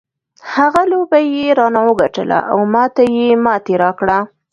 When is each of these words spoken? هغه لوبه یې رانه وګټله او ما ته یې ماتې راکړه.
هغه 0.53 0.81
لوبه 0.91 1.19
یې 1.33 1.45
رانه 1.59 1.81
وګټله 1.87 2.39
او 2.51 2.59
ما 2.73 2.83
ته 2.95 3.01
یې 3.15 3.27
ماتې 3.45 3.73
راکړه. 3.83 4.19